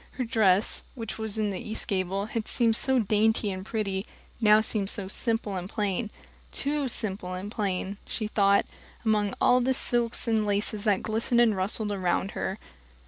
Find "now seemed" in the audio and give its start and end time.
4.41-4.89